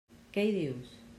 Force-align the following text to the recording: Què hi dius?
Què 0.37 0.45
hi 0.47 0.55
dius? 0.57 0.97